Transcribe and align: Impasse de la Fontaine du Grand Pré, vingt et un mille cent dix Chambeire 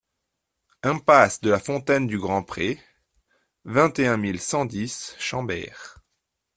Impasse 0.81 1.41
de 1.41 1.51
la 1.51 1.59
Fontaine 1.59 2.07
du 2.07 2.17
Grand 2.17 2.41
Pré, 2.41 2.79
vingt 3.65 3.99
et 3.99 4.07
un 4.07 4.17
mille 4.17 4.39
cent 4.41 4.65
dix 4.65 5.15
Chambeire 5.19 5.99